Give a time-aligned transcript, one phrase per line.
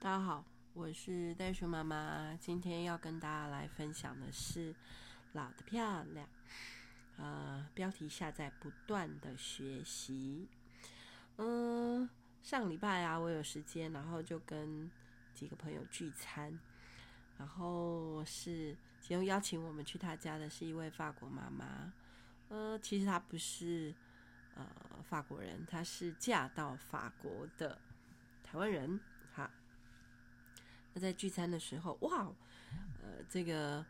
[0.00, 0.44] 大家好，
[0.74, 2.32] 我是袋鼠妈妈。
[2.36, 4.72] 今天要跟大家来分享的是
[5.32, 6.24] 《老的漂亮》。
[7.16, 10.46] 呃，标题下在不断的学习。
[11.36, 12.08] 嗯，
[12.44, 14.88] 上礼拜啊，我有时间，然后就跟
[15.34, 16.56] 几个朋友聚餐，
[17.36, 21.92] 然后是其中邀请我们去他家的是一位法国妈妈。
[22.50, 23.92] 呃，其实她不是
[24.54, 24.64] 呃
[25.02, 27.76] 法国人，她是嫁到法国的
[28.44, 29.00] 台湾人。
[30.98, 32.26] 在聚餐的时候，哇，
[33.02, 33.84] 呃，这个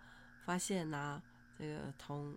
[0.44, 1.22] 发现呢、
[1.58, 2.36] 这个同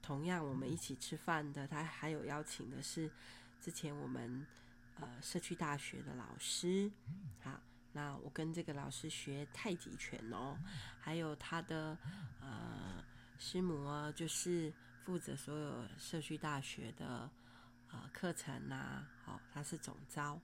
[0.00, 3.10] 同样我们一起吃饭的，他还有邀请的是
[3.60, 4.46] 之前我们
[5.00, 6.90] 呃社区大学的老师，
[7.42, 7.60] 好，
[7.92, 10.56] 那我跟这个老师学太极拳哦，
[11.00, 11.96] 还有他的
[12.40, 13.04] 呃
[13.38, 14.72] 师母啊，就是
[15.04, 17.30] 负责所有社区大学的
[17.90, 20.40] 呃课程呐、好，他是总招。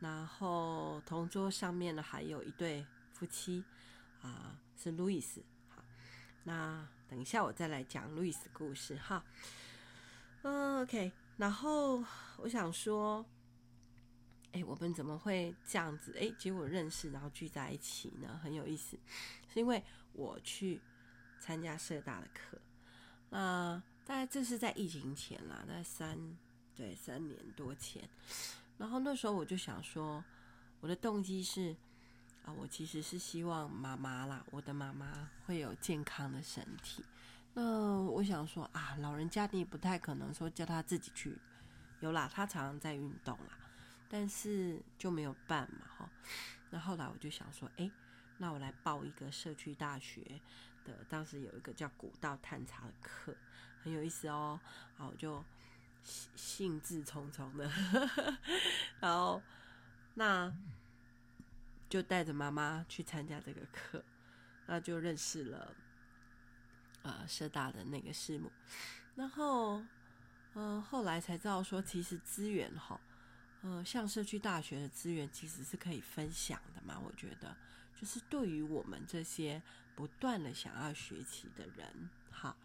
[0.00, 3.64] 然后同桌上面呢，还有一对夫妻，
[4.22, 5.42] 啊、是路易斯。
[5.68, 5.82] 好，
[6.44, 9.24] 那等一下我再来讲路易斯故事哈。
[10.42, 11.10] 嗯，OK。
[11.38, 12.04] 然后
[12.38, 13.24] 我想说，
[14.52, 16.14] 哎，我们怎么会这样子？
[16.18, 18.98] 哎，结果认识，然后聚在一起呢，很有意思。
[19.52, 19.82] 是因为
[20.12, 20.80] 我去
[21.40, 22.58] 参加社大的课，
[23.30, 26.18] 那大概这是在疫情前啦，那三
[26.74, 28.08] 对三年多前。
[28.78, 30.22] 然后那时候我就想说，
[30.80, 31.74] 我的动机是
[32.44, 37.02] 啊，我其实是希望妈妈啦，我的妈妈会有健康的身体。
[37.54, 41.36] 那我想说啊，老人家你不太可能说叫他自己去，
[42.00, 43.58] 有啦，他常常在运动啦，
[44.10, 46.10] 但是就没有办嘛，哈。
[46.68, 47.90] 那后来我就想说，哎，
[48.36, 50.20] 那我来报一个社区大学
[50.84, 53.34] 的，当时有一个叫古道探查的课，
[53.82, 54.60] 很有意思哦。
[54.96, 55.42] 好，我就。
[56.34, 57.70] 兴致冲冲的，
[59.00, 59.42] 然后
[60.14, 60.52] 那
[61.88, 64.04] 就带着妈妈去参加这个课，
[64.66, 65.74] 那就认识了
[67.02, 68.50] 呃社大的那个师母，
[69.14, 69.82] 然后
[70.54, 72.98] 嗯、后来才知道说，其实资源哈，
[73.62, 77.54] 嗯、像社区大学的资源其实是可以分享的嘛，我觉得
[77.94, 79.62] 就是对于我们这些
[79.94, 82.56] 不断的想要学习的人，哈。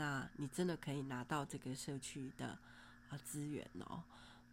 [0.00, 2.58] 那你真的可以拿到这个社区的
[3.10, 4.02] 啊资源哦。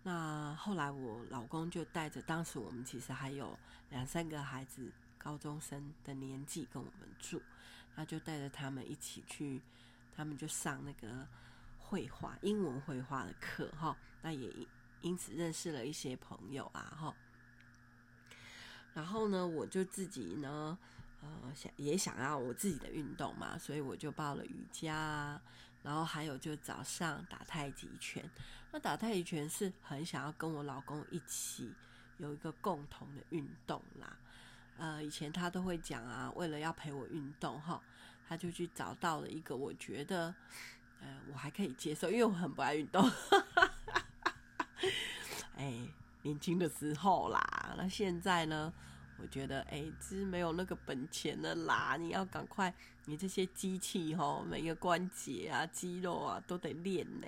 [0.04, 3.58] 那后来我老公就带着，当时我们其实还有
[3.90, 7.42] 两三个孩子，高中生的年纪跟我们住，
[7.96, 9.62] 那就带着他们一起去，
[10.14, 11.26] 他们就上那个
[11.78, 13.96] 绘画、英文绘画的课哈。
[14.22, 14.54] 那也
[15.00, 17.16] 因此认识了一些朋友啊哈。
[18.94, 20.78] 然后呢，我就自己呢。
[21.22, 25.42] 呃，想也想要我自己的运动嘛，所以我就报了瑜伽啊，
[25.84, 28.24] 然后还有就早上打太极拳。
[28.72, 31.74] 那打太极拳是很想要跟我老公一起
[32.18, 34.18] 有一个共同的运动啦。
[34.78, 37.82] 呃，以前他都会讲啊，为了要陪我运动哈，
[38.30, 40.34] 他就去找到了一个我觉得，
[41.02, 43.10] 呃，我还可以接受，因为我很不爱运动。
[45.58, 45.74] 哎，
[46.22, 48.72] 年轻的时候啦，那现在呢？
[49.20, 51.98] 我觉得，哎，其实没有那个本钱的啦！
[51.98, 52.74] 你要赶快，
[53.06, 57.28] 你这些机器吼，每个关节啊、肌肉啊都得练呢。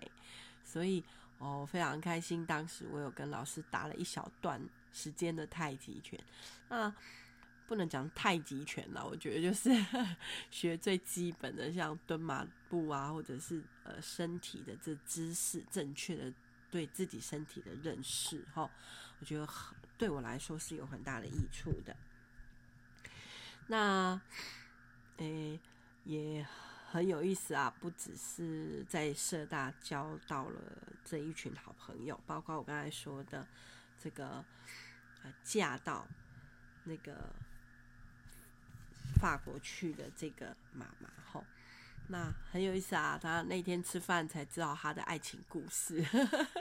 [0.63, 1.03] 所以，
[1.39, 2.45] 哦，非常开心。
[2.45, 4.61] 当时我有跟老师打了一小段
[4.93, 6.19] 时间的太极拳。
[6.69, 6.93] 那
[7.67, 10.17] 不能讲太极拳了，我觉得就是呵 呵
[10.51, 16.33] 学最基本的，像蹲马步啊，或者是呃身体的这姿势正确的。
[16.71, 18.69] 对自己身体的认识，哈，
[19.19, 21.95] 我觉得很对我来说是有很大的益处的。
[23.67, 24.19] 那，
[25.17, 25.59] 诶，
[26.05, 26.47] 也
[26.89, 27.71] 很有意思啊！
[27.81, 30.59] 不只是在社大交到了
[31.03, 33.45] 这一群好朋友，包括我刚才说的
[34.01, 34.43] 这个，
[35.23, 36.07] 呃，嫁到
[36.85, 37.35] 那个
[39.19, 41.43] 法国去的这个妈妈，吼。
[42.07, 43.19] 那很有意思啊！
[43.21, 46.01] 她那天吃饭才知道她的爱情故事，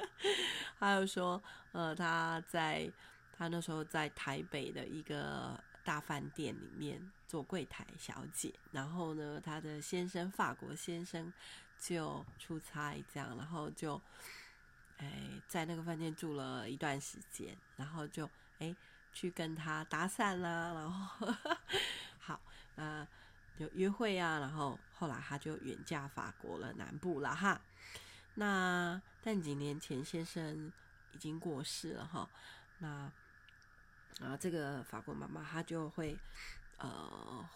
[0.79, 2.93] 还有说，呃，她在
[3.39, 11.33] 他那时候在台北的一个大饭店里面做柜台小姐，然后呢，他的先生法国先生
[11.79, 14.01] 就出差这样，然后就
[14.97, 18.75] 哎在那个饭店住了一段时间，然后就哎
[19.13, 21.35] 去跟他搭讪啦，然后
[22.19, 22.41] 好
[22.75, 23.07] 呃。
[23.59, 27.61] 有约会啊，然后后来他就远嫁法国了，南部了哈。
[28.35, 30.73] 那但几年前先生
[31.13, 32.31] 已经过世了哈。
[32.79, 33.11] 那
[34.19, 36.19] 然后这个法国妈妈她就会
[36.79, 37.49] 呃，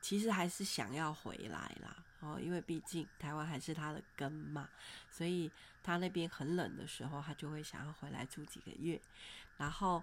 [0.00, 1.96] 其实还是想要回来啦。
[2.20, 4.68] 哦，因为毕竟台湾还是她的根嘛，
[5.10, 5.50] 所以
[5.82, 9.00] 她那边很冷的时候，她就会想要回来住几个月。
[9.56, 10.02] 然后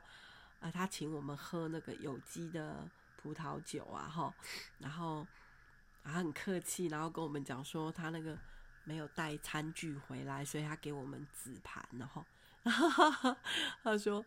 [0.60, 4.34] 呃，她请我们喝那个有机的葡萄酒啊，哈，
[4.80, 5.28] 然后
[6.04, 8.36] 啊很客气，然后跟我们讲说她那个
[8.84, 12.26] 没有带餐具回来，所以她给我们纸盘，然后
[12.64, 13.38] 哈 哈，
[13.84, 14.26] 她说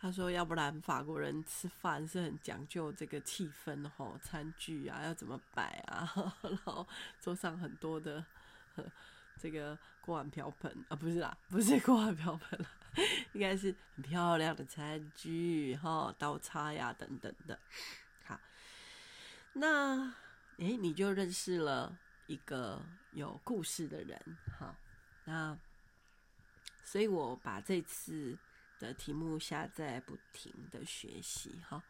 [0.00, 6.10] 他说要不然法国人吃饭是很讲究这个气氛，哈，餐具啊要怎么摆啊，
[6.42, 6.86] 然后
[7.20, 8.24] 桌上很多的。
[9.38, 12.68] 这个锅碗瓢盆啊，不是啦，不是锅碗瓢盆啦，
[13.34, 17.58] 应该是很漂亮的餐具哈，刀叉呀等等的。
[18.24, 18.40] 好，
[19.52, 20.12] 那
[20.56, 22.82] 诶，你就认识了一个
[23.12, 24.18] 有故事的人
[24.58, 24.74] 哈。
[25.24, 25.58] 那
[26.82, 28.36] 所以我把这次
[28.78, 31.82] 的题目下在不停的学习哈。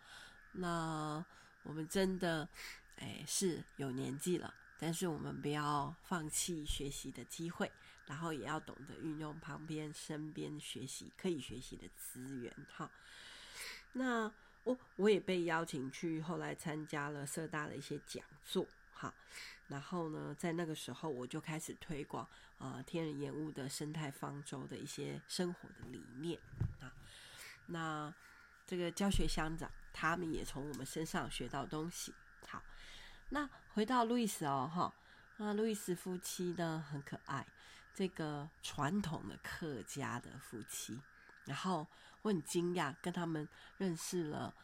[0.52, 1.24] 那
[1.62, 2.48] 我们真的
[2.96, 4.54] 诶是有年纪了。
[4.78, 7.72] 但是我们不要放弃学习的机会，
[8.04, 12.54] 然后也要懂得运用旁边、身边学习可以学习的资源。
[12.76, 12.90] 哈，
[13.94, 14.30] 那
[14.64, 18.66] 我我也被邀请去，后来参加了社大的一些讲座。
[18.92, 19.14] 哈，
[19.68, 22.26] 然后呢，在那个时候我就开始推广
[22.58, 26.38] 啊、天人研物的生态方舟的一些生活的理念
[26.80, 26.92] 啊。
[27.66, 28.14] 那
[28.66, 32.14] 这个教学乡长他们也从我们身上学到东西。
[32.48, 32.62] 好。
[33.30, 34.94] 那回到路易斯哦，哈，
[35.38, 37.44] 那路易斯夫妻呢很可爱，
[37.92, 41.00] 这个传统的客家的夫妻。
[41.44, 41.84] 然后
[42.22, 43.48] 我很惊讶，跟他们
[43.78, 44.54] 认识了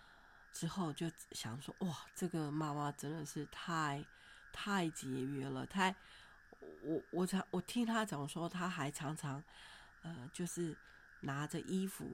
[0.52, 4.04] 之后，就想说，哇，这个妈妈真的是太
[4.62, 5.92] 太节约了，太
[6.82, 9.42] 我我常我听他讲说，他还常常
[10.02, 10.76] 呃，就是
[11.22, 12.08] 拿着衣服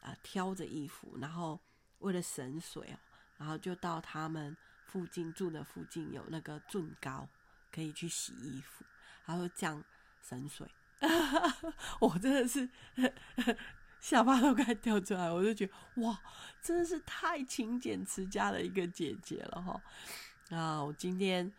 [0.00, 1.60] 啊、挑着衣服，然后
[2.00, 2.98] 为了省水哦，
[3.38, 4.56] 然后就到他们。
[4.84, 7.26] 附近住的附近有那个圳沟，
[7.70, 8.84] 可以去洗衣服，
[9.24, 9.82] 还会这样
[10.20, 10.70] 省水。
[11.98, 12.68] 我真的是
[14.00, 15.72] 下巴都快掉出来，我就觉得
[16.02, 16.20] 哇，
[16.60, 19.80] 真的是太勤俭持家的一个姐姐了哈。
[20.52, 21.50] 那，我今天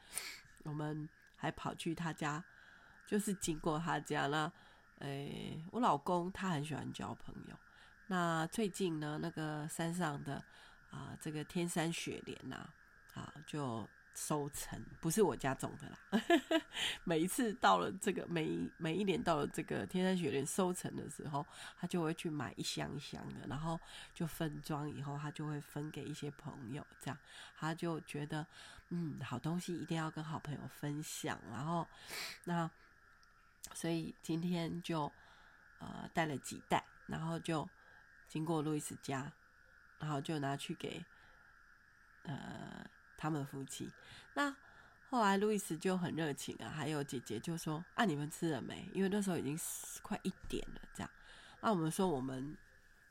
[0.62, 2.44] 我们还跑去他家，
[3.08, 4.52] 就是经过他家那，
[5.00, 7.58] 诶，我老公他很喜欢交朋友。
[8.06, 10.36] 那最近呢，那个山上的
[10.92, 12.70] 啊，这个天山雪莲呐。
[13.16, 16.62] 啊，就收成不是我家种的啦。
[17.04, 21.46] 每一次到了这个每一每一年到了这个天山雪莲收成的时候，
[21.80, 23.80] 他就会去买一箱一箱的，然后
[24.14, 27.18] 就分装以后，他就会分给一些朋友，这样
[27.58, 28.46] 他就觉得
[28.90, 31.40] 嗯，好东西一定要跟好朋友分享。
[31.52, 31.88] 然后
[32.44, 32.70] 那
[33.74, 35.12] 所以今天就
[35.80, 37.68] 呃带了几袋，然后就
[38.28, 39.32] 经过路易斯家，
[40.00, 41.04] 然后就拿去给
[42.24, 42.86] 呃。
[43.24, 43.90] 他们夫妻，
[44.34, 44.54] 那
[45.10, 49.58] 后来路易斯就很热情啊，还有姐姐就说：“啊，你们吃了没？”因为那时候已经
[50.02, 51.10] 快一点了，这样。
[51.62, 52.54] 那我们说我们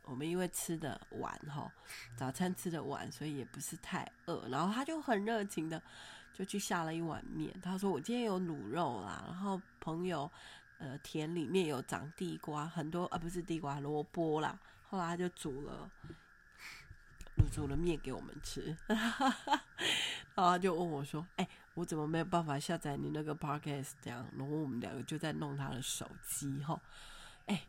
[0.05, 1.73] 我们因为吃的晚哈，
[2.15, 4.47] 早餐吃的晚，所以也不是太饿。
[4.51, 5.83] 然后他就很热情的
[6.35, 7.59] 就去下了一碗面。
[7.63, 10.31] 他说：“我今天有卤肉啦，然后朋友
[10.77, 14.59] 呃田里面有长地瓜，很多啊不是地瓜萝卜啦。”
[14.91, 15.91] 后来他就煮了。
[17.51, 18.99] 煮了面给我们吃， 然
[20.37, 23.91] 后他就问我说：“哎、欸，我怎么没有办法下载你那个 podcast？
[24.01, 26.81] 这样，然后我们两个就在弄他的手机，哈，
[27.47, 27.67] 哎，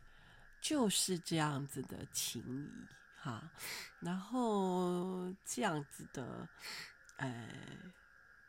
[0.60, 2.86] 就是这样子的情谊，
[3.20, 3.50] 哈，
[4.00, 6.48] 然后这样子的，
[7.16, 7.48] 呃，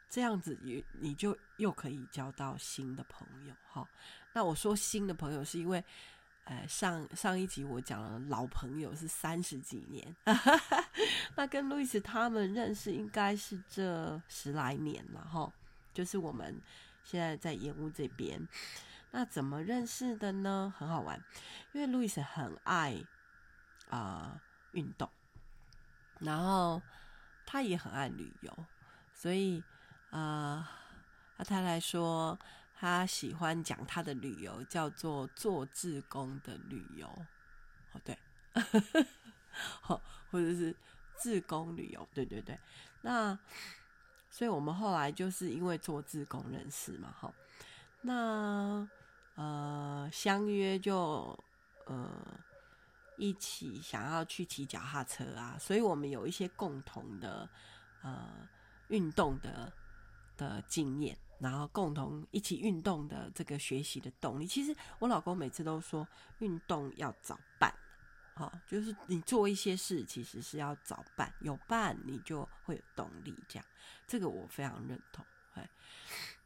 [0.09, 3.87] 这样子你你就又可以交到新的朋友，哈。
[4.33, 5.83] 那我说新的朋友是因为。”
[6.45, 10.15] 哎，上上一集我讲了老朋友是三十几年，
[11.35, 15.51] 那跟路易斯他们认识应该是这十来年了哈。
[15.91, 16.61] 就是我们
[17.03, 18.47] 现在在盐屋这边，
[19.09, 20.71] 那怎么认识的呢？
[20.77, 21.19] 很好玩，
[21.73, 22.93] 因为路易斯很爱
[23.89, 24.41] 啊、呃、
[24.73, 25.09] 运动，
[26.19, 26.79] 然后
[27.43, 28.55] 他也很爱旅游，
[29.15, 29.63] 所以
[30.11, 30.69] 啊，
[31.37, 32.37] 他太太说。
[32.77, 37.07] 他喜欢讲他的旅游叫做做志工的旅游，
[37.93, 38.17] 哦对，
[39.81, 40.75] 好，或者是
[41.17, 42.59] 志工旅游，对对对。
[43.01, 43.37] 那
[44.29, 47.33] 所以我们后来就是因为做志工认识嘛，哈。
[48.01, 48.87] 那
[49.35, 51.37] 呃相约就
[51.85, 52.11] 呃
[53.17, 57.49] 一起想要去骑脚踏车啊，所以我们有一些共同的
[58.01, 58.47] 呃
[58.89, 59.71] 运动的
[60.35, 61.17] 的经验。
[61.39, 66.07] 然后共同一起运动的这个学习的动力，其实我老公每次都说，
[66.39, 67.73] 运动要找伴，
[68.33, 73.65] 好，就是你做一些事，其实是要找伴，有伴你就会有动力，这样，
[74.07, 75.25] 这个我非常认同。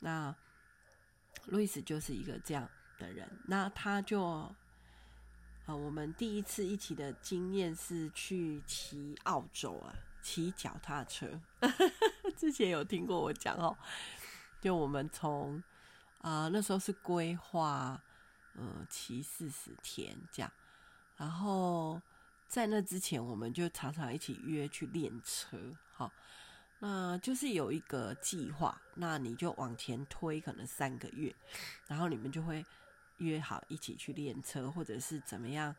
[0.01, 0.34] 那
[1.48, 4.22] 路易斯就是一个这样的人，那他就
[5.65, 11.27] 呃，我们第一次一起的经验是去骑澳洲啊，骑脚踏车。
[12.38, 13.77] 之前有听过我讲哦，
[14.59, 15.61] 就我们从
[16.21, 18.01] 啊、那时候是规划，
[18.53, 20.51] 呃，骑四十天这样，
[21.15, 22.01] 然后
[22.47, 25.57] 在那之前，我们就常常一起约去练车，
[25.93, 26.11] 好，
[26.79, 31.33] 那就是有一个计划，那你就往前推可能三个月，
[31.87, 32.65] 然后你们就会
[33.17, 35.75] 约好一起去练车，或者是怎么样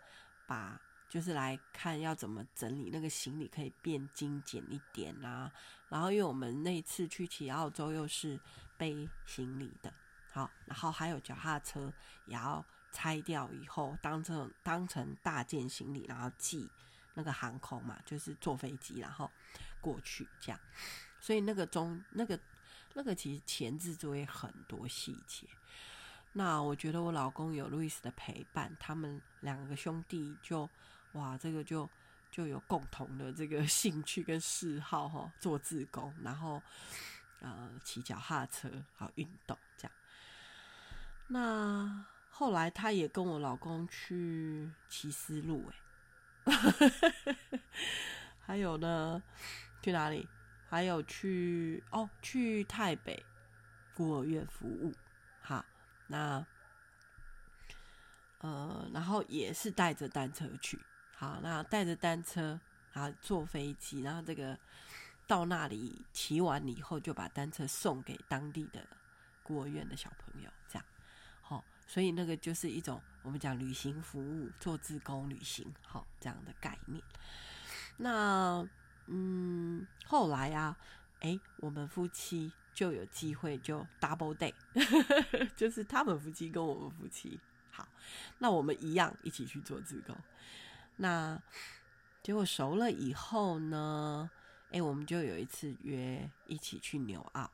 [0.46, 0.80] 把。
[1.10, 5.50] 就是来看要怎么整理那个行李，可以变精简一点啊。
[5.88, 8.38] 然后因为我们那次去骑澳洲又是
[8.80, 9.92] 背行李的，
[10.32, 11.92] 好，然后还有脚踏车
[12.24, 16.66] 也要拆掉以后当成当成大件行李，然后寄
[17.12, 19.30] 那个航空嘛，就是坐飞机然后
[19.82, 20.58] 过去这样。
[21.20, 22.40] 所以那个中那个
[22.94, 25.46] 那个其实前置作业很多细节。
[26.32, 30.66] 那我觉得我老公有路易斯的陪伴，他们两个兄弟就。
[31.14, 31.90] 哇，这个就
[32.30, 36.62] 就有共同的这个 兴趣跟嗜好哈，做志工，然后
[37.40, 39.92] 呃骑脚踏车，好运动这样。
[41.28, 45.70] 那后来他也跟我老公去骑丝路
[46.44, 46.54] 哎，
[48.40, 49.22] 还有呢，
[49.82, 50.28] 去哪里？
[50.68, 53.24] 还有去哦，去泰北
[53.94, 54.94] 孤儿院服务。
[55.40, 55.64] 好，
[56.06, 56.46] 那
[58.38, 60.78] 呃，然后也是带着单车去。
[61.16, 62.58] 好，那带着单车，
[62.92, 64.56] 然后坐飞机，然后这个
[65.30, 68.84] 到那里骑完以后，就把单车送给当地的
[69.44, 70.84] 孤儿院的小朋友，这样。
[71.40, 77.00] 好，所以那个就是一种我们讲旅行服务，做自工旅行，好这样的概念。
[77.96, 78.68] 那
[79.06, 80.76] 嗯，后来啊，
[81.20, 84.52] 哎，我们夫妻就有机会就 double day，
[85.54, 87.38] 就是他们夫妻跟我们夫妻，
[87.70, 87.86] 好，
[88.38, 90.16] 那我们一样一起去做自工。
[90.96, 91.40] 那
[92.20, 94.28] 结果熟了以后呢，
[94.70, 97.50] 哎，我们就有一次约一起去纽澳。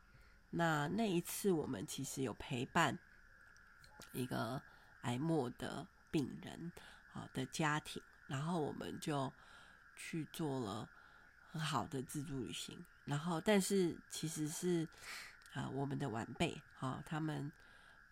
[0.50, 2.98] 那那一次我们其实有陪伴
[4.12, 4.60] 一个
[5.02, 6.72] 癌末的病人
[7.12, 9.32] 啊的家庭，然后我们就
[9.96, 10.88] 去做了
[11.50, 12.84] 很好的自助旅行。
[13.04, 14.86] 然后，但是其实是
[15.54, 17.50] 啊，我们的晚辈啊，他们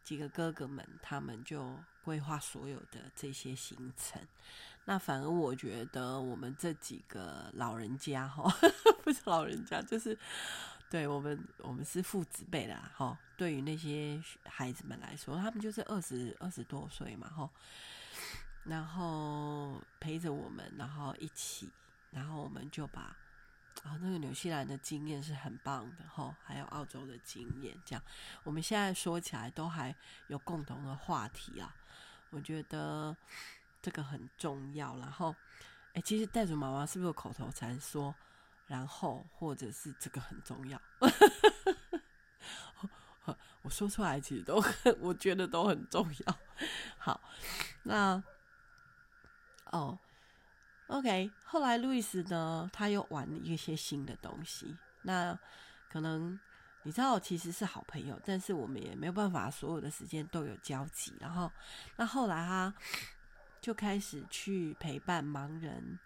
[0.03, 4.21] 几个哥哥们，他们就规划所有的这些行程。
[4.87, 8.55] 那反而我觉得我们这几个老人家哈，
[9.03, 10.17] 不是老人家，就是
[10.91, 13.19] 对我们我们是父子辈的哈。
[13.35, 17.49] 对于那些孩子们来说，他们就是二十二十多岁嘛哈，
[18.65, 21.71] 然后陪着我们，然后一起，
[22.11, 23.17] 然后我们就把
[23.85, 28.05] 啊那个纽西兰的经验是很棒的哈，还有澳洲的经验，这样
[28.43, 31.75] 我们现在说起来都还有共同的话题啊，
[32.29, 33.17] 我觉得。
[33.85, 35.37] 这个很重要，然后，
[35.93, 38.15] 哎，其实袋鼠妈妈是不是有口头禅说，
[38.67, 40.81] 然后或者是这个很重要？
[43.61, 46.39] 我说出来其实都很，我觉得都很重要。
[46.97, 47.21] 好，
[47.83, 48.23] 那
[49.67, 49.99] 哦
[50.87, 54.75] ，OK，后来路易斯呢，他又玩了一些新的东西。
[55.03, 55.39] 那
[55.91, 56.41] 可能
[56.85, 61.13] 你知道，其实是好朋友，但是我们也没有办法所有的时间都有交集。
[61.21, 61.53] 然后，
[61.97, 62.73] 那后来他。
[63.65, 65.99] 就开始去陪伴盲人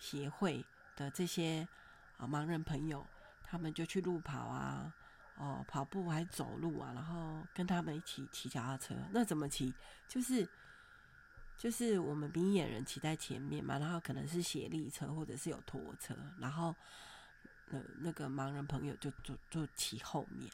[0.00, 0.64] 协会
[0.96, 1.68] 的这些
[2.16, 3.06] 啊盲人朋友，
[3.44, 4.92] 他们就去路跑啊，
[5.36, 8.96] 哦跑步还走路啊，然后跟他们一起骑脚踏车。
[9.12, 9.72] 那怎么骑？
[10.08, 10.48] 就是
[11.56, 16.74] 就是我们明眼人骑在前面嘛，然后可能是协力车或者是有拖车，然后
[17.66, 20.50] 那那个盲人朋友就坐坐骑后面。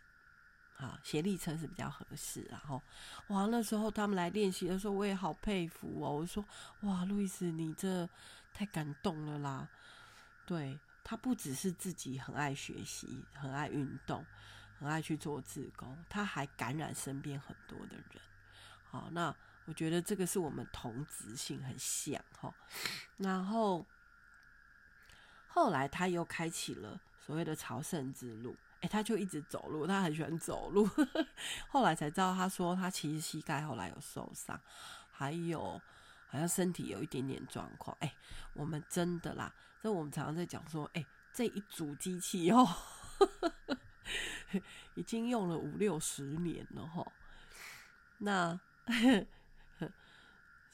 [0.77, 2.43] 啊，斜立撑是比较合适。
[2.51, 2.83] 然后，
[3.29, 6.13] 哇，那时候他们来练习的时候，我也好佩服哦。
[6.13, 6.45] 我说，
[6.81, 8.09] 哇，路易斯，你这
[8.53, 9.69] 太感动了啦！
[10.45, 14.25] 对，他不只是自己很爱学习、很爱运动、
[14.79, 18.23] 很爱去做自工，他还感染身边很多的人。
[18.91, 19.35] 好，那
[19.67, 22.53] 我觉得这个是我们同质性很像哈。
[23.17, 23.87] 然后
[25.47, 28.57] 后来他又开启了所谓的朝圣之路。
[28.87, 30.89] 他就一直走路，他很喜欢走路。
[31.69, 34.61] 后来才知道，他说他其实膝盖后来有受伤，
[35.11, 35.81] 还有
[36.29, 37.97] 好像身体有一点点状况。
[38.01, 38.15] 哎、
[38.55, 42.67] 我们真的啦，这我们常常在讲说，哎、欸，这一组机器哦，
[44.95, 47.07] 已经用了五六十年了哈。
[48.19, 48.61] 那。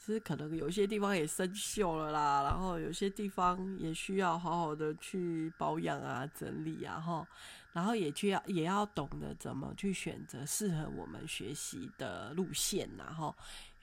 [0.03, 7.25] 其实可能有些地方也生锈了啦，然后有些地方也需要好好的去保养啊、整理啊，哈，
[7.73, 13.35] 然后也去要也要懂得怎么去选择适合我们学习的路线，然后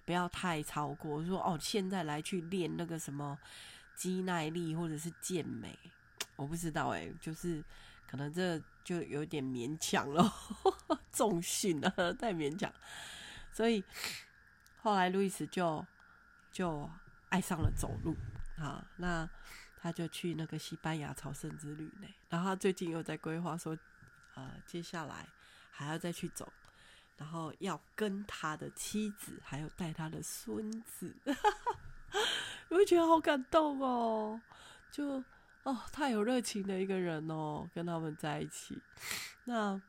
[0.04, 1.24] 不要太超过。
[1.24, 3.38] 说哦，现在来去练那个什么
[3.94, 5.78] 肌耐力或者是健美，
[6.36, 7.64] 我不知道哎，就是
[8.06, 10.32] 可能这就有点勉强了，
[11.12, 12.72] 重训了太勉强。
[13.52, 13.82] 所以
[14.82, 15.84] 后来路易斯就
[16.52, 16.88] 就
[17.30, 18.14] 爱上了走路
[18.58, 19.28] 啊，那
[19.80, 22.08] 他就去那个西班牙朝圣之旅呢。
[22.28, 23.76] 然后他最近又在规划说，
[24.34, 25.26] 呃，接下来
[25.70, 26.52] 还要再去走。
[27.16, 31.12] 然后要跟他的妻子，还有带他的孙子，
[32.70, 34.40] 我会觉得好感动哦，
[34.92, 35.24] 就
[35.64, 38.80] 哦，太有热情的一个人哦，跟他们在一起。
[39.46, 39.82] 那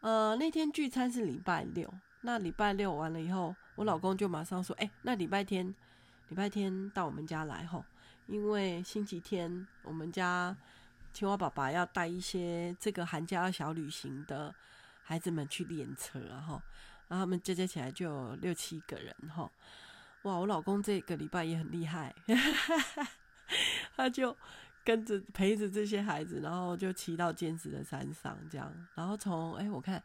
[0.00, 5.74] 呃，那天聚餐是礼拜六，那礼拜六完了以后，我老公就马上说：“哎，那礼拜天，
[6.28, 7.84] 礼拜天到我们家来吼，
[8.26, 10.56] 因为星期天我们家
[11.12, 14.54] 青蛙爸爸要带一些这个寒假小旅行的。”
[15.06, 16.62] 孩子们去练车，然后，
[17.08, 19.52] 然后他们加加起来就有六七个人，吼，
[20.22, 20.36] 哇！
[20.36, 22.14] 我老公这个礼拜也很厉害，
[23.94, 24.34] 他就
[24.82, 30.02] 跟着陪着这些孩子，然后就骑到尖石的山上，这样，然后从哎，我看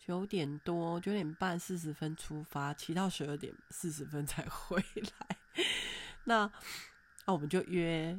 [0.00, 5.36] 九点多九点半四十分出发，骑到十二点四十分才回来。
[6.24, 6.50] 那
[7.26, 8.18] 那我们就约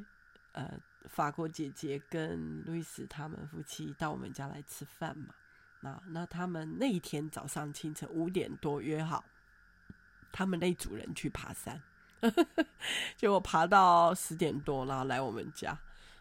[0.52, 5.34] 呃法国姐姐跟路易斯他们夫妻到我们家来吃饭嘛。
[5.82, 9.26] 那那他们那一天早上清晨五点多约好，
[10.32, 11.82] 他们那组人去爬山，
[13.18, 15.76] 结果爬到十点多，然后来我们家，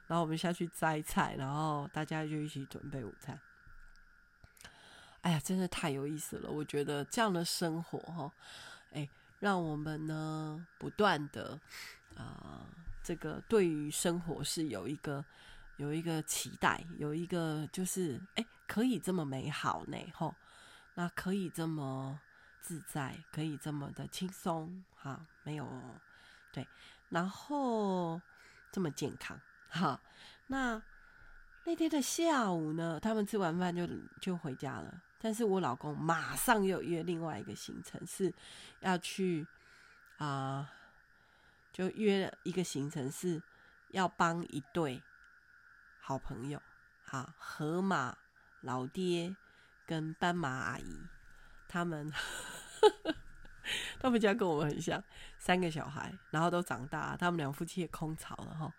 [0.07, 3.39] 然后我们下去摘菜，然后大家就一起准备午餐。
[5.23, 6.51] 哎呀，真的太有意思了！
[6.51, 8.33] 我觉得这样的生活哈，
[8.93, 9.09] 哎，
[9.39, 11.59] 让我们呢不断的
[12.17, 12.67] 啊、
[13.03, 15.25] 这个对于生活是有一个
[15.77, 18.45] 有一个期待，有一个就是哎。
[18.71, 19.99] 可以这么美好呢？
[20.15, 20.33] 吼，
[20.95, 22.21] 那可以这么
[22.61, 25.69] 自在，可以这么的轻松，哈，没有
[26.53, 26.65] 对，
[27.09, 28.21] 然后
[28.71, 30.01] 这么健康，哈。
[30.47, 30.81] 那
[31.65, 33.89] 那天的下午呢，他们吃完饭就
[34.21, 35.03] 就回家了。
[35.21, 38.33] 但是我老公马上又约另外一个行程，是
[38.81, 39.47] 要去
[40.19, 40.71] 啊、
[41.73, 43.43] 就约了一个行程是
[43.91, 45.03] 要帮一对
[46.01, 46.61] 好朋友，
[47.11, 48.17] 啊，河马。
[48.63, 49.35] 老爹
[49.87, 51.01] 跟斑马阿姨，
[51.67, 52.13] 他们
[53.99, 55.03] 他们家跟我们很像，
[55.39, 58.71] 三个小孩，然后都长大，他们两夫妻也空巢了哈。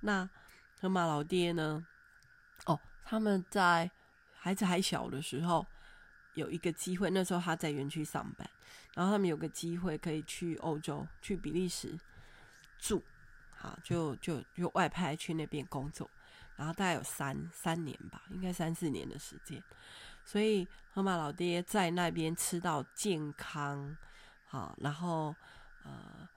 [0.00, 0.28] 那
[0.80, 1.86] 河马老爹呢？
[2.66, 3.88] 哦，他们在
[4.42, 5.64] 孩子还小的时候
[6.34, 8.50] 有一个机会，那时候他在园区上班，
[8.92, 11.96] 然后他们有个机会可以去欧洲，去比利时
[12.76, 13.00] 住，
[13.54, 16.10] 好，就就就外派去那边工作。
[16.56, 19.62] 然后大概有三三年吧，应该三四年的时间，
[20.24, 23.96] 所以河马老爹在那边吃到健康，
[24.44, 25.34] 好，然后
[25.84, 26.28] 呃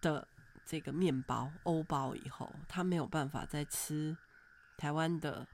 [0.00, 0.26] 的
[0.64, 4.16] 这个面包欧包以后，他没有办法再吃
[4.78, 5.46] 台湾的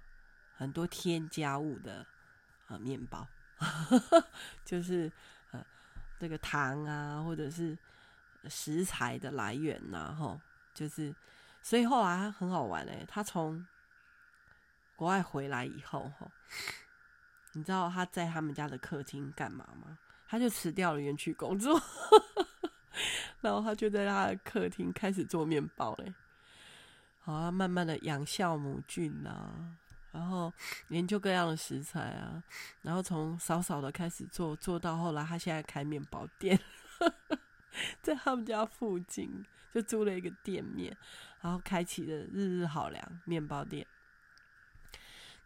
[0.57, 2.07] 很多添加物的
[2.69, 3.27] 呃面包，
[4.65, 5.11] 就是
[5.51, 5.65] 呃
[6.19, 7.77] 这个糖啊，或者是
[8.49, 10.41] 食材的来源呐、啊，
[10.73, 11.15] 就是
[11.63, 13.67] 所以后来很好玩哎，他从
[14.97, 16.31] 国外回来以后，哈，
[17.53, 19.99] 你知道他在他们家的客厅干嘛吗？
[20.27, 21.81] 他就辞掉了园区工作，
[23.41, 26.15] 然后他就在他的客厅开始做面包嘞。
[27.21, 29.77] 好啊，慢慢的养酵母菌啊，
[30.15, 30.53] 然后
[30.91, 32.41] 研究各样的食材啊，
[32.83, 36.57] 然后从少少的开始做，做到后来他现在开面包店，
[38.01, 40.97] 在他们家附近就租了一个店面，
[41.41, 43.85] 然后开启了日日好粮面包店。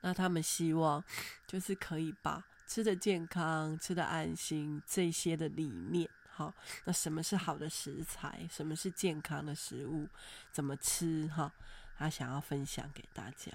[0.02, 1.02] 那他们希望，
[1.46, 6.52] 就是可以把吃的健康、吃的安心这些的理念，好，
[6.84, 8.46] 那什么是好的食材？
[8.50, 10.06] 什么是健康的食物？
[10.52, 11.26] 怎么吃？
[11.28, 11.50] 哈，
[11.96, 13.50] 他想要分享给大家。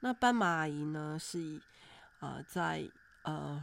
[0.00, 1.18] 那斑马阿姨呢？
[1.18, 1.60] 是
[2.20, 2.88] 呃，在
[3.22, 3.62] 呃，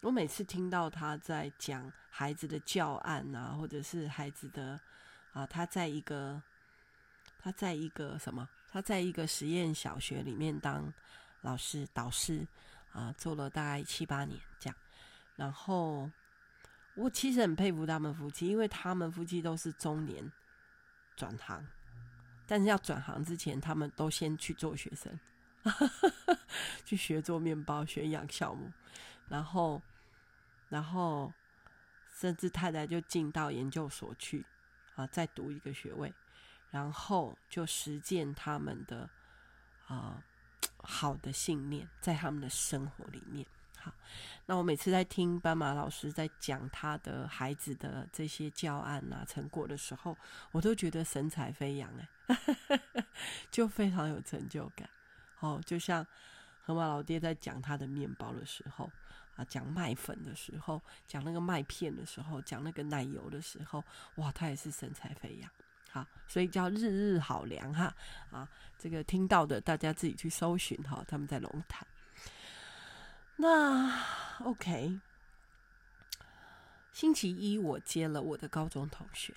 [0.00, 4.78] 我每次听到她在讲孩子的教案啊，或者是孩子的
[5.32, 6.42] 啊，她在一个，
[7.38, 8.48] 她在一个什么？
[8.68, 10.92] 他在一个实验小学里面当
[11.40, 12.46] 老师导师
[12.92, 14.76] 啊，做了大概七八年这样。
[15.34, 16.10] 然后
[16.94, 20.30] 我其实很佩服他们夫妻，因为他们夫妻都是中年
[21.16, 21.64] 转行，
[22.46, 25.18] 但是要转行之前，他们都先去做学生，
[26.84, 28.72] 去学做面包，学养酵母，
[29.28, 29.82] 然后
[30.68, 31.32] 然后
[32.18, 34.44] 甚至太太就进到研究所去
[34.94, 36.12] 啊，再读一个学位。
[36.72, 39.08] 然后就实践他们的
[39.86, 40.22] 啊、
[40.78, 43.46] 好的信念，在他们的生活里面。
[43.78, 43.92] 好，
[44.46, 50.18] 那我每次在听斑马老师在讲他的孩子的这些教案啊成果的时候，
[50.50, 51.90] 我都觉得神采飞扬
[52.26, 52.82] 哎，
[53.50, 54.90] 就非常有成就感。
[55.46, 56.04] 哦，就像
[56.64, 58.90] 河马老爹在讲他的面包的时候
[59.36, 63.84] 啊，讲麦粉的时候，讲那个麦片的时候，讲那个奶油的时候，
[64.16, 65.50] 哇，他也是神采飞扬。
[65.92, 67.94] 好，所以叫日日好粮哈
[68.30, 71.86] 啊，这个听到的大家自己去搜寻哈，他们在龙潭。
[73.36, 74.02] 那
[74.40, 74.98] OK，
[76.92, 79.34] 星期一我接了我的高中同学，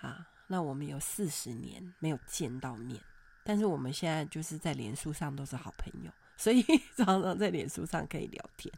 [0.00, 3.02] 啊，那我们有四十年没有见到面，
[3.50, 6.62] 但是我们现在就是在脸书上都是好朋友，所以
[6.96, 8.72] 常常在脸书上可以聊天。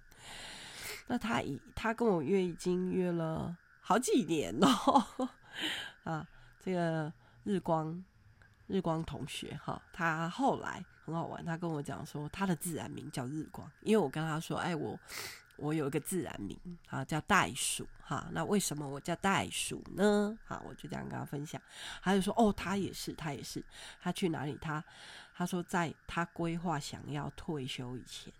[1.09, 4.67] 那他已他跟我约已经约了好几年了，
[6.05, 6.27] 啊，
[6.59, 7.13] 这个
[7.45, 8.03] 日光
[8.67, 10.83] 日光同学哈，他后来。
[11.05, 14.97] 很好玩，他跟我讲说他的自然名叫日光，因为我跟他说，哎，我
[15.57, 18.29] 我有一个自然名啊，叫袋鼠哈。
[18.33, 20.37] 那为什么我叫袋鼠呢？
[20.47, 21.61] 哈，我就这样跟他分享，
[22.03, 23.65] 他就说，哦，他也是，他也是，
[24.01, 24.59] 他去哪里？
[24.61, 24.83] 他
[25.35, 28.33] 他说在他规划想要退休以前，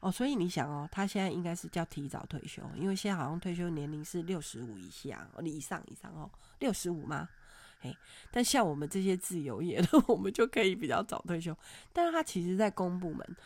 [0.00, 7.28] 哦，所以你想哦，他现在应该是叫提早退休，因为现在好像退休年龄是六十五以下，哦，以上以上哦，六十五吗？
[7.82, 7.96] 嘿，
[8.30, 11.56] 但像我们这些自由业的， 我们就可以比较早退休。
[11.92, 13.36] 但是他其实，在公部门，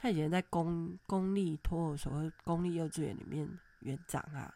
[0.00, 3.48] 他以前在公公立托儿所公立幼稚园里面
[3.80, 4.52] 园长啊。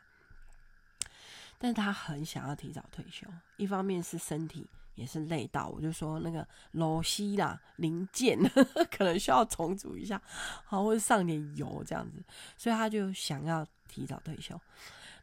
[1.58, 4.66] 但是他很想要提早退休，一方面是身体
[4.96, 8.36] 也是累到，我就说那个螺丝啦零件
[8.90, 10.20] 可能需要重组一下，
[10.64, 12.20] 好，或者上点油这样子，
[12.56, 14.60] 所以他就想要提早退休。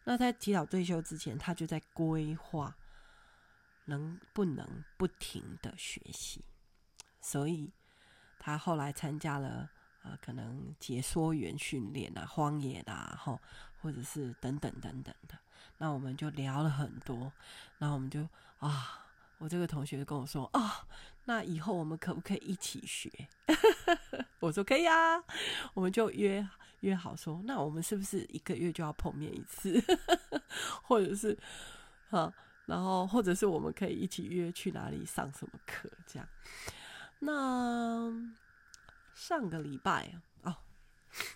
[0.06, 2.74] 那在提早退休之前，他就在规划。
[3.88, 6.46] 能不能不停的学习？
[7.20, 7.74] 所以
[8.40, 13.20] 他后来参加了啊、呃，可能解说员训练啊，荒野的啊，
[13.82, 15.38] 或者是等等等等的。
[15.80, 17.32] 那我们就聊了很多，
[17.78, 18.28] 然后我们就
[18.60, 19.06] 啊，
[19.38, 20.88] 我这个同学就跟我说啊，
[21.26, 23.12] 那以后我们可不可以一起学？
[24.40, 25.22] 我说可以啊，
[25.74, 26.48] 我们就约
[26.82, 29.84] 约好说，那我们是不是一个月就要碰面一次？
[30.84, 31.38] 或者是
[32.10, 32.34] 啊？
[32.68, 36.28] 然后，或者是我们可以一起约去哪里上什么课，这样。
[37.20, 38.12] 那
[39.16, 40.54] 上个礼拜哦，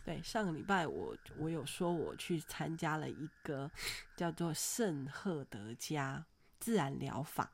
[0.03, 3.71] 对，上个礼拜我我有说我去参加了一个
[4.15, 6.23] 叫做圣赫德加
[6.59, 7.49] 自然疗法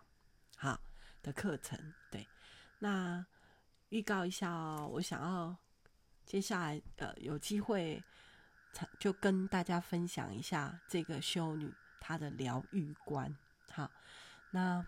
[0.57, 0.79] 好
[1.21, 1.79] 的课程。
[2.09, 2.27] 对，
[2.79, 3.23] 那
[3.89, 5.55] 预告一下哦，我想要
[6.25, 8.03] 接下来呃有机会
[8.99, 13.33] 就跟大家分享一下这个修女她的疗愈观。
[13.77, 13.91] 好，
[14.49, 14.83] 那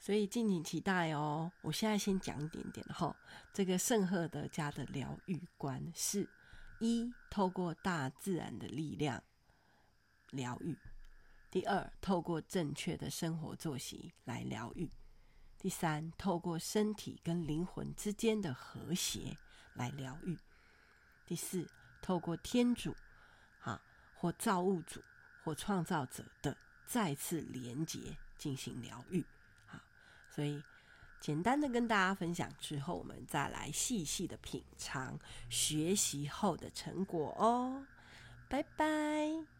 [0.00, 1.52] 所以敬请期待哦。
[1.60, 3.14] 我现在先讲一点点哈。
[3.52, 6.28] 这个圣赫德家的疗愈观是：
[6.80, 9.22] 一，透过大自然的力量
[10.30, 10.74] 疗愈；
[11.52, 14.88] 第二，透过正确的生活作息来疗愈；
[15.56, 19.38] 第三，透过身体跟灵魂之间的和谐
[19.74, 20.36] 来疗愈；
[21.24, 21.70] 第四，
[22.02, 22.92] 透过天主
[23.60, 23.80] 啊
[24.16, 25.00] 或造物主
[25.44, 26.56] 或创造者的。
[26.88, 27.98] 再次连接
[28.38, 29.22] 进行疗愈，
[29.66, 29.78] 好，
[30.34, 30.62] 所以
[31.20, 35.20] 简单的跟大家分享之后，我们再来细细的品尝
[35.50, 37.84] 学习后的成果哦，
[38.48, 39.57] 拜拜。